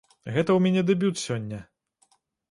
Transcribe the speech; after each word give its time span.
Гэта 0.35 0.49
ў 0.53 0.59
мяне 0.63 0.81
дэбют 0.87 1.21
сёння. 1.25 1.59